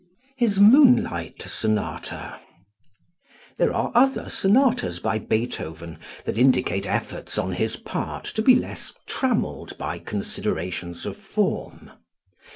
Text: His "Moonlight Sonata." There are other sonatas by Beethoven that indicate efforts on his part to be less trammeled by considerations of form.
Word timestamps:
His 0.35 0.59
"Moonlight 0.59 1.43
Sonata." 1.43 2.39
There 3.59 3.71
are 3.71 3.91
other 3.93 4.31
sonatas 4.31 4.97
by 4.99 5.19
Beethoven 5.19 5.99
that 6.25 6.39
indicate 6.39 6.87
efforts 6.87 7.37
on 7.37 7.51
his 7.51 7.75
part 7.75 8.23
to 8.33 8.41
be 8.41 8.55
less 8.55 8.93
trammeled 9.05 9.77
by 9.77 9.99
considerations 9.99 11.05
of 11.05 11.17
form. 11.17 11.91